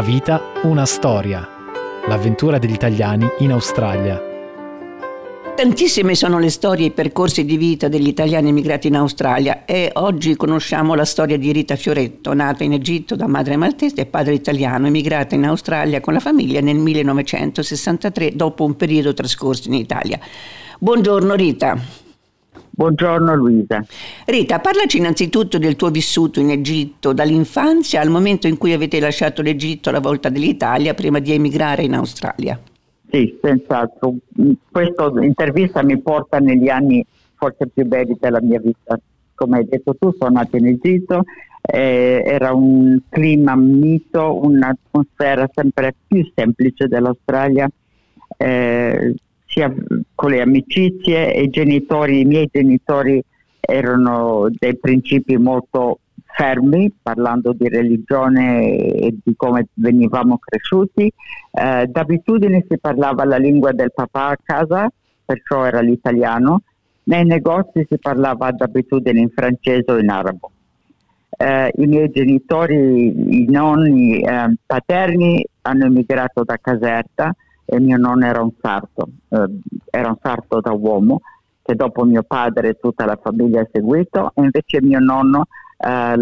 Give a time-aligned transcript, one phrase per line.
[0.00, 1.46] Una vita, una storia.
[2.08, 4.18] L'avventura degli italiani in Australia.
[5.54, 9.90] Tantissime sono le storie e i percorsi di vita degli italiani emigrati in Australia e
[9.92, 14.32] oggi conosciamo la storia di Rita Fioretto, nata in Egitto da madre maltese e padre
[14.32, 20.18] italiano, emigrata in Australia con la famiglia nel 1963 dopo un periodo trascorso in Italia.
[20.78, 22.08] Buongiorno Rita.
[22.80, 23.84] Buongiorno Luisa.
[24.24, 29.42] Rita, parlaci innanzitutto del tuo vissuto in Egitto, dall'infanzia al momento in cui avete lasciato
[29.42, 32.58] l'Egitto alla volta dell'Italia prima di emigrare in Australia.
[33.10, 34.14] Sì, senz'altro.
[34.70, 38.98] Questa intervista mi porta negli anni forse più belli della mia vita.
[39.34, 41.24] Come hai detto tu, sono nata in Egitto,
[41.60, 47.68] eh, era un clima mito, un'atmosfera sempre più semplice dell'Australia.
[48.38, 49.14] Eh,
[49.50, 49.72] sia
[50.14, 53.22] con le amicizie e i genitori, i miei genitori
[53.60, 61.12] erano dei principi molto fermi, parlando di religione e di come venivamo cresciuti.
[61.50, 64.88] Eh, d'abitudine si parlava la lingua del papà a casa,
[65.24, 66.62] perciò era l'italiano.
[67.04, 70.52] Nei negozi si parlava d'abitudine in francese o in arabo.
[71.36, 77.34] Eh, I miei genitori, i nonni eh, paterni hanno emigrato da Caserta,
[77.72, 79.46] e mio nonno era un sarto, eh,
[79.90, 81.20] era un sarto da uomo
[81.62, 85.46] che dopo mio padre tutta la famiglia ha seguito e invece mio nonno
[85.78, 86.14] eh,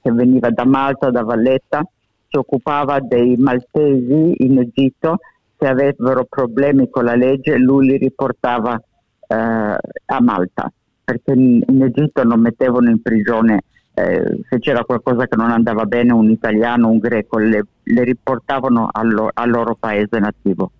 [0.00, 1.84] che veniva da Malta, da Valletta,
[2.28, 5.18] si occupava dei maltesi in Egitto
[5.56, 8.80] che avevano problemi con la legge, lui li riportava
[9.26, 10.70] eh, a Malta
[11.02, 13.64] perché in, in, Egitto non mettevano in prigione
[13.98, 18.88] eh, se c'era qualcosa che non andava bene un italiano, un greco, le, le riportavano
[18.90, 20.70] al, lo, al loro paese nativo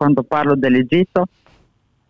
[0.00, 1.26] quando parlo dell'Egitto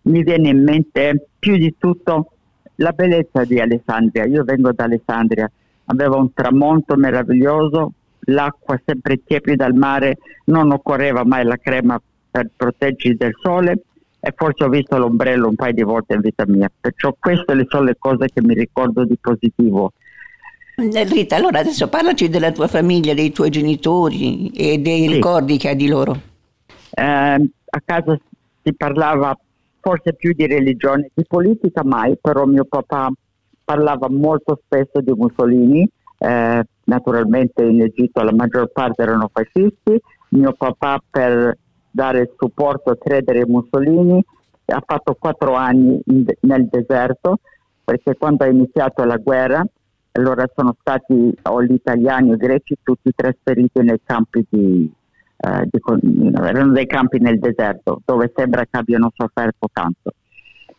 [0.03, 2.31] mi viene in mente più di tutto
[2.77, 4.27] la bellezza di Alessandria.
[4.27, 5.51] Io vengo da Alessandria,
[5.87, 7.93] aveva un tramonto meraviglioso,
[8.27, 13.83] l'acqua sempre tiepida al mare, non occorreva mai la crema per proteggersi dal sole
[14.21, 16.71] e forse ho visto l'ombrello un paio di volte in vita mia.
[16.81, 19.95] Perciò queste sono le cose che mi ricordo di positivo.
[20.81, 25.15] Eh, Rita, allora adesso parlaci della tua famiglia, dei tuoi genitori e dei sì.
[25.15, 26.21] ricordi che hai di loro.
[26.91, 28.19] Eh, a casa
[28.63, 29.39] si parlava
[29.81, 33.11] forse più di religione, di politica mai, però mio papà
[33.65, 40.53] parlava molto spesso di Mussolini, eh, naturalmente in Egitto la maggior parte erano fascisti, mio
[40.53, 41.57] papà per
[41.91, 44.25] dare supporto a credere in Mussolini
[44.73, 47.39] ha fatto quattro anni in, nel deserto
[47.85, 49.65] perché quando è iniziata la guerra
[50.13, 54.91] allora sono stati o gli italiani o i greci tutti trasferiti nei campi di,
[55.37, 55.81] eh, di,
[56.35, 60.13] erano dei campi nel deserto dove sembra che abbiano sofferto tanto.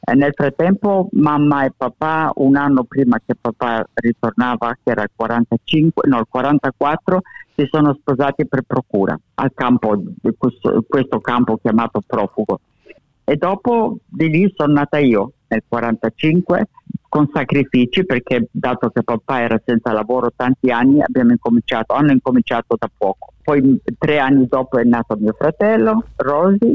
[0.04, 5.12] E nel frattempo mamma e papà, un anno prima che papà ritornava, che era il
[5.16, 7.22] 45, no, il 44,
[7.56, 10.02] si sono sposati per procura al campo,
[10.38, 12.60] questo, questo campo chiamato profugo.
[13.24, 16.66] E dopo di lì sono nata io nel 45
[17.12, 22.90] con sacrifici perché dato che papà era senza lavoro tanti anni incominciato, hanno incominciato da
[22.98, 23.34] poco.
[23.44, 26.74] Poi tre anni dopo è nato mio fratello, Rosy,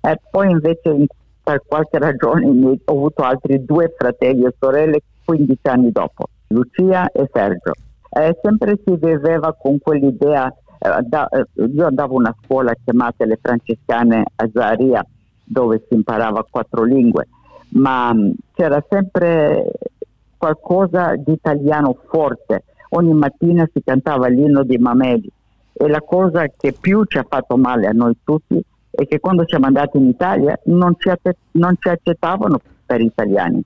[0.00, 1.04] e poi invece
[1.42, 7.28] per qualche ragione ho avuto altri due fratelli e sorelle 15 anni dopo, Lucia e
[7.30, 7.72] Sergio.
[8.08, 13.26] E sempre si viveva con quell'idea, eh, da, eh, io andavo a una scuola chiamata
[13.26, 15.06] le francescane a Zaria
[15.44, 17.28] dove si imparava quattro lingue
[17.74, 19.70] ma mm, c'era sempre
[20.36, 22.64] qualcosa di italiano forte.
[22.90, 25.30] Ogni mattina si cantava l'inno di Mameli
[25.72, 29.44] e la cosa che più ci ha fatto male a noi tutti è che quando
[29.46, 31.10] siamo andati in Italia non ci,
[31.52, 33.60] non ci accettavano per italiani,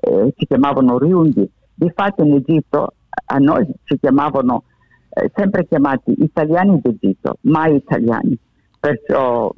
[0.00, 1.48] eh, ci chiamavano riundi.
[1.72, 2.94] Difatti in Egitto
[3.26, 4.64] a noi ci chiamavano
[5.10, 8.36] eh, sempre chiamati italiani d'Egitto, mai italiani.
[8.80, 9.52] Perciò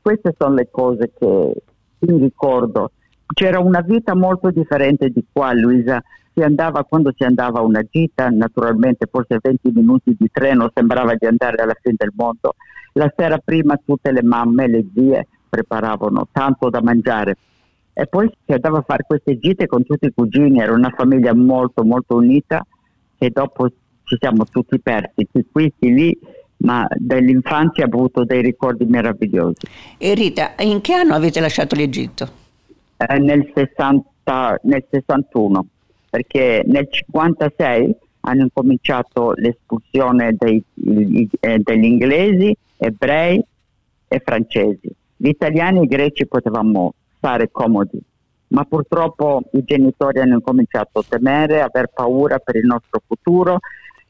[0.00, 1.52] queste sono le cose che
[1.98, 2.92] mi ricordo
[3.34, 6.02] c'era una vita molto differente di qua, Luisa.
[6.34, 11.14] Si andava quando si andava a una gita, naturalmente forse 20 minuti di treno sembrava
[11.14, 12.54] di andare alla fine del mondo.
[12.92, 17.36] La sera prima tutte le mamme e le zie preparavano tanto da mangiare
[18.00, 21.34] e poi si andava a fare queste gite con tutti i cugini, era una famiglia
[21.34, 22.64] molto molto unita
[23.18, 23.68] e dopo
[24.04, 26.18] ci siamo tutti persi, qui, chi lì,
[26.58, 29.66] ma dall'infanzia ho avuto dei ricordi meravigliosi.
[29.98, 32.46] E Rita, in che anno avete lasciato l'Egitto?
[33.00, 35.66] Eh, nel, 60, nel 61,
[36.10, 40.60] perché nel 56 hanno incominciato l'espulsione dei,
[41.38, 43.40] eh, degli inglesi, ebrei
[44.08, 44.90] e francesi.
[45.16, 48.00] Gli italiani e i greci potevamo stare comodi,
[48.48, 53.60] ma purtroppo i genitori hanno incominciato a temere, a aver paura per il nostro futuro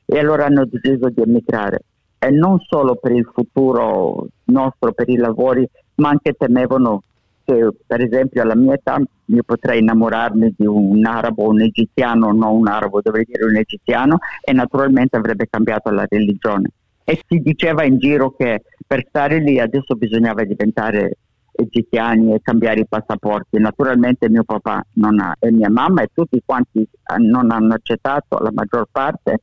[0.07, 1.83] e allora hanno deciso di emigrare.
[2.19, 7.03] E non solo per il futuro nostro, per i lavori, ma anche temevano
[7.49, 12.57] che per esempio alla mia età io potrei innamorarmi di un arabo un egiziano, non
[12.57, 16.69] un arabo, dovrei dire un egiziano, e naturalmente avrebbe cambiato la religione.
[17.05, 21.17] E si diceva in giro che per stare lì adesso bisognava diventare
[21.53, 23.59] egiziani e cambiare i passaporti.
[23.59, 26.87] Naturalmente mio papà ha, e mia mamma e tutti quanti
[27.17, 29.41] non hanno accettato, la maggior parte,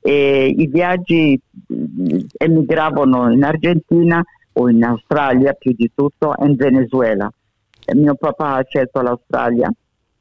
[0.00, 1.40] e i viaggi
[1.72, 4.24] mm, emigravano in Argentina
[4.58, 7.30] o in Australia più di tutto e in Venezuela.
[7.84, 9.72] E mio papà ha scelto l'Australia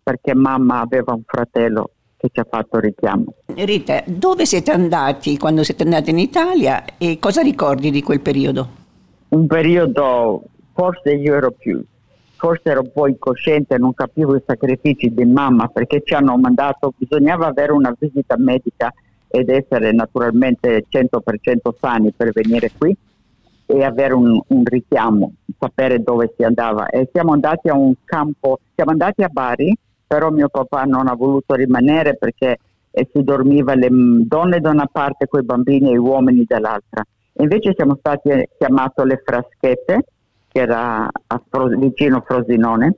[0.02, 3.34] perché mamma aveva un fratello che ci ha fatto richiamo.
[3.54, 8.86] Rita, dove siete andati quando siete andati in Italia e cosa ricordi di quel periodo?
[9.30, 10.44] Un periodo,
[10.74, 11.84] forse io ero più,
[12.36, 16.94] forse ero un po' incosciente, non capivo i sacrifici di mamma perché ci hanno mandato,
[16.96, 18.94] bisognava avere una visita medica
[19.28, 22.96] ed essere naturalmente 100% sani per venire qui
[23.68, 26.88] e avere un, un, richiamo, sapere dove si andava.
[26.88, 29.78] E siamo andati a un campo, siamo andati a Bari,
[30.08, 32.58] però mio papà non ha voluto rimanere perché
[32.92, 37.04] eh, si dormiva le donne da una parte con i bambini e gli uomini dall'altra.
[37.40, 40.06] Invece siamo stati eh, chiamati le Fraschette,
[40.48, 41.08] che era
[41.50, 42.96] Fro- vicino Frosinone,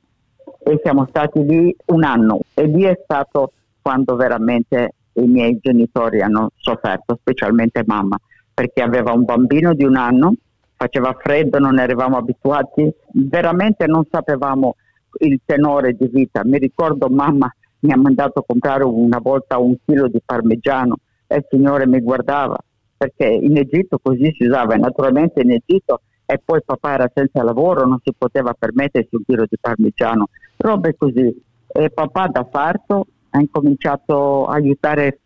[0.59, 2.41] e siamo stati lì un anno.
[2.53, 8.17] E lì è stato quando veramente i miei genitori hanno sofferto, specialmente mamma,
[8.53, 10.33] perché aveva un bambino di un anno,
[10.79, 14.77] faceva freddo, non eravamo abituati, veramente non sapevamo
[15.19, 16.41] il tenore di vita.
[16.45, 20.95] Mi ricordo mamma mi ha mandato a comprare una volta un chilo di parmigiano
[21.27, 22.57] e il signore mi guardava
[22.95, 27.85] perché in Egitto così si usava naturalmente in Egitto e poi papà era senza lavoro,
[27.85, 30.27] non si poteva permettersi un chilo di parmigiano,
[30.57, 31.33] robe così.
[31.71, 35.19] E papà da farto ha incominciato a aiutare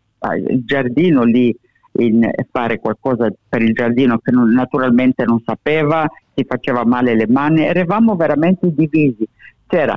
[0.48, 1.54] il giardino lì
[1.98, 7.26] in fare qualcosa per il giardino che non, naturalmente non sapeva, si faceva male le
[7.28, 9.26] mani, eravamo veramente divisi.
[9.66, 9.96] C'era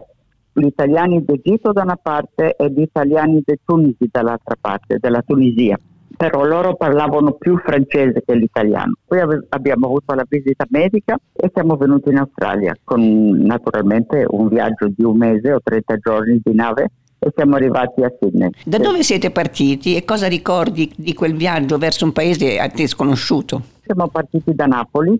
[0.53, 5.79] gli italiani d'Egitto da una parte e gli italiani di Tunisi dall'altra parte, della Tunisia.
[6.15, 8.93] Però loro parlavano più francese che l'italiano.
[9.05, 13.01] Poi ave- abbiamo avuto la visita medica e siamo venuti in Australia con
[13.43, 18.11] naturalmente un viaggio di un mese o 30 giorni di nave e siamo arrivati a
[18.19, 18.49] Sydney.
[18.65, 22.87] Da dove siete partiti e cosa ricordi di quel viaggio verso un paese a te
[22.87, 23.61] sconosciuto?
[23.83, 25.19] Siamo partiti da Napoli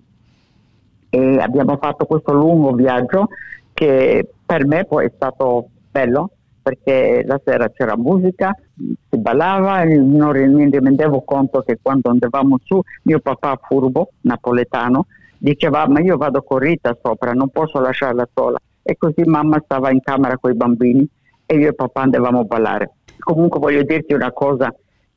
[1.10, 3.30] e abbiamo fatto questo lungo viaggio
[3.74, 10.32] che per me poi è stato bello perché la sera c'era musica, si ballava, non
[10.54, 15.06] mi rendevo conto che quando andavamo su, mio papà furbo, napoletano,
[15.38, 18.58] diceva ma io vado con Rita sopra, non posso lasciarla sola.
[18.84, 21.08] E così mamma stava in camera con i bambini
[21.48, 22.92] e io e papà andavamo a ballare.
[23.18, 24.72] Comunque voglio dirti una cosa,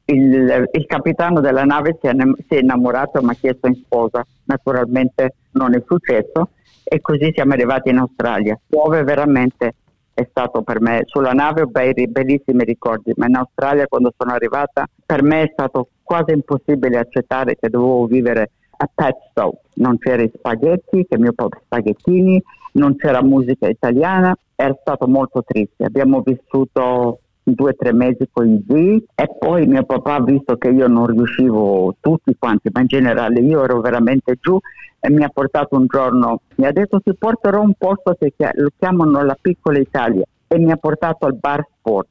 [0.06, 2.12] il, il capitano della nave si è,
[2.48, 6.50] si è innamorato e mi ha chiesto in sposa, naturalmente non è successo
[6.82, 9.74] e così siamo arrivati in Australia, dove veramente
[10.12, 14.32] è stato per me, sulla nave ho bei, bellissimi ricordi, ma in Australia quando sono
[14.32, 18.50] arrivata per me è stato quasi impossibile accettare che dovevo vivere
[18.82, 25.06] a Petstow, non c'erano spaghetti, che mio papà spaghettini, non c'era musica italiana, era stato
[25.06, 25.84] molto triste.
[25.84, 30.68] Abbiamo vissuto due o tre mesi con i zii e poi mio papà visto che
[30.68, 34.58] io non riuscivo tutti quanti, ma in generale io ero veramente giù
[34.98, 38.70] e mi ha portato un giorno, mi ha detto ti porterò un posto che lo
[38.78, 42.08] chiamano la piccola Italia e mi ha portato al bar sport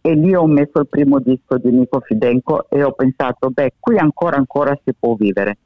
[0.00, 3.96] e lì ho messo il primo disco di Nico Fidenco e ho pensato beh qui
[3.96, 5.56] ancora ancora si può vivere.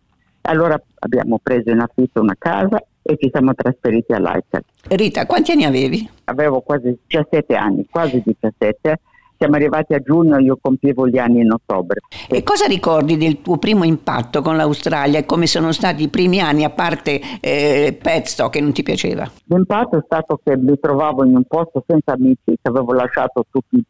[0.43, 4.63] Allora abbiamo preso in affitto una casa e ci siamo trasferiti a Leicester.
[4.89, 6.09] Rita, quanti anni avevi?
[6.25, 9.01] Avevo quasi 17 anni, quasi 17.
[9.39, 12.01] Siamo arrivati a giugno, io compievo gli anni in ottobre.
[12.29, 16.41] E cosa ricordi del tuo primo impatto con l'Australia e come sono stati i primi
[16.41, 19.31] anni, a parte eh, Petstock che non ti piaceva?
[19.45, 23.81] L'impatto è stato che mi trovavo in un posto senza amici, che avevo lasciato tutti,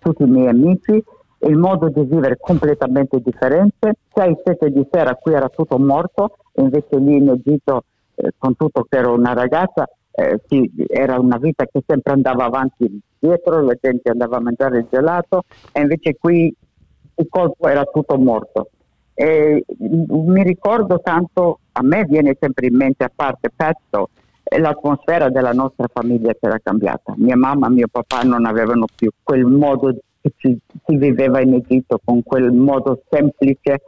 [0.00, 1.04] tutti i miei amici
[1.46, 3.94] il modo di vivere completamente differente.
[4.12, 7.84] Sei, sette di sera qui era tutto morto, invece lì in Egitto
[8.14, 12.44] eh, con tutto che ero una ragazza, eh, sì, era una vita che sempre andava
[12.44, 16.54] avanti dietro, la gente andava a mangiare il gelato e invece qui
[17.16, 18.70] il colpo era tutto morto.
[19.14, 24.10] E mi ricordo tanto, a me viene sempre in mente, a parte Pezzo,
[24.56, 27.14] l'atmosfera della nostra famiglia che era cambiata.
[27.16, 31.52] Mia mamma e mio papà non avevano più quel modo che si, si viveva in
[31.52, 33.82] Egitto, con quel modo semplice,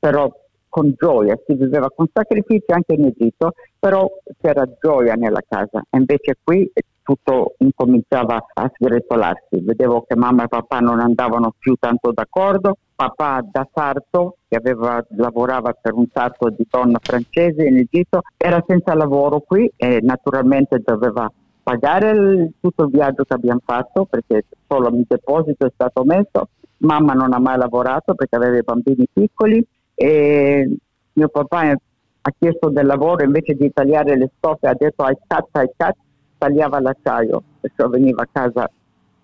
[0.00, 0.28] però
[0.68, 5.80] con gioia, si viveva con sacrifici anche in Egitto, però c'era gioia nella casa.
[5.90, 6.70] Invece qui
[7.02, 9.60] tutto incominciava a sgretolarsi.
[9.60, 12.76] Vedevo che mamma e papà non andavano più tanto d'accordo.
[12.96, 18.62] Papà da sarto, che aveva, lavorava per un sarto di donna francese in Egitto, era
[18.66, 21.30] senza lavoro qui e naturalmente doveva
[21.66, 26.50] pagare il, tutto il viaggio che abbiamo fatto perché solo il deposito è stato messo.
[26.78, 30.76] Mamma non ha mai lavorato perché aveva i bambini piccoli e
[31.14, 35.48] mio papà ha chiesto del lavoro invece di tagliare le stoffe ha detto ai cat
[35.52, 35.96] ai cat
[36.38, 38.70] tagliava l'acciaio perciò veniva a casa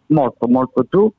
[0.06, 1.12] molto molto giù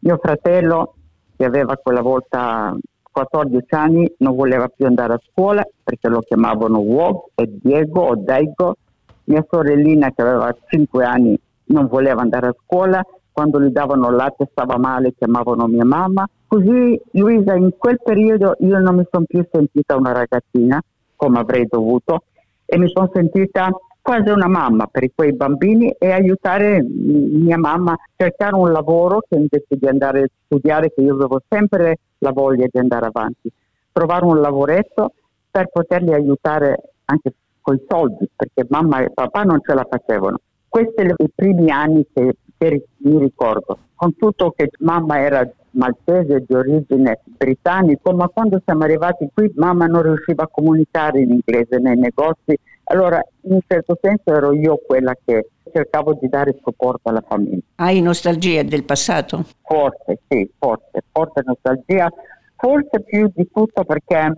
[0.00, 0.94] mio fratello
[1.36, 2.74] che aveva quella volta
[3.12, 8.16] 14 anni non voleva più andare a scuola perché lo chiamavano Wog e Diego o
[8.16, 8.76] Daigo
[9.24, 13.04] mia sorellina che aveva 5 anni non voleva andare a scuola.
[13.32, 16.28] Quando gli davano latte stava male chiamavano mia mamma.
[16.46, 20.80] Così Luisa in quel periodo io non mi sono più sentita una ragazzina
[21.16, 22.24] come avrei dovuto
[22.64, 27.98] e mi sono sentita quasi una mamma per quei bambini e aiutare mia mamma a
[28.14, 32.66] cercare un lavoro che invece di andare a studiare, che io avevo sempre la voglia
[32.70, 33.50] di andare avanti,
[33.90, 35.12] trovare un lavoretto
[35.50, 37.32] per poterli aiutare anche
[37.64, 40.36] con i soldi, perché mamma e papà non ce la facevano.
[40.68, 46.44] Questi sono i primi anni che, che mi ricordo, con tutto che mamma era maltese
[46.46, 51.78] di origine britannica, ma quando siamo arrivati qui mamma non riusciva a comunicare in inglese
[51.78, 52.54] nei negozi,
[52.84, 57.62] allora in un certo senso ero io quella che cercavo di dare supporto alla famiglia.
[57.76, 59.42] Hai nostalgia del passato?
[59.62, 62.12] Forse, sì, forse, forse nostalgia,
[62.56, 64.32] forse più di tutto perché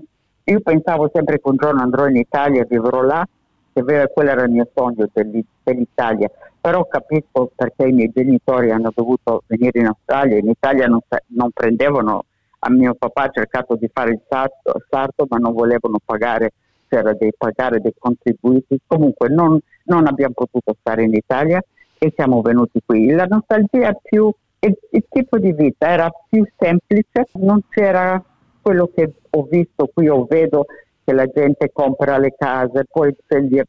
[0.46, 3.26] io pensavo sempre che un giorno andrò in Italia vivrò là,
[3.72, 6.30] che quello era il mio sogno dell'Italia
[6.66, 11.50] però capisco perché i miei genitori hanno dovuto venire in Australia, in Italia non, non
[11.52, 12.24] prendevano,
[12.58, 16.54] a mio papà ha cercato di fare il sarto, sarto ma non volevano pagare,
[16.88, 21.62] c'era dei pagare dei contributi, comunque non, non abbiamo potuto stare in Italia
[21.98, 23.12] e siamo venuti qui.
[23.12, 28.20] La nostalgia più, il, il tipo di vita era più semplice, non c'era
[28.66, 30.66] quello che ho visto qui o vedo
[31.04, 33.60] che la gente compra le case, poi se gli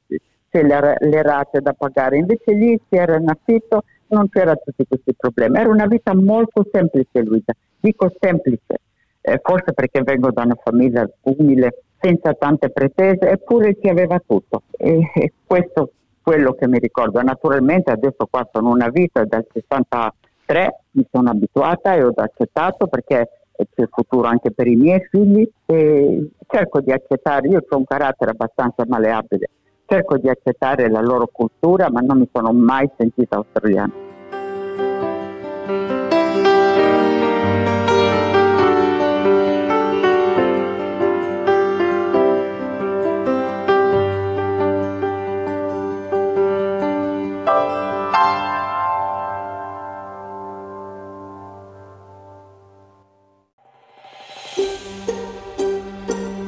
[0.50, 4.88] c'è le, le rate da pagare, invece lì si era in affitto, non c'era tutti
[4.88, 8.80] questi problemi, era una vita molto semplice Luisa, dico semplice,
[9.22, 14.64] eh, forse perché vengo da una famiglia umile, senza tante pretese, eppure si aveva tutto.
[14.78, 15.90] E, e questo è
[16.24, 17.22] quello che mi ricordo.
[17.22, 23.30] Naturalmente adesso qua sono una vita dal 63, mi sono abituata e ho accettato perché
[23.66, 28.32] c'è futuro anche per i miei figli e cerco di accettare, io ho un carattere
[28.32, 29.50] abbastanza maleabile,
[29.86, 34.07] cerco di accettare la loro cultura, ma non mi sono mai sentita australiana.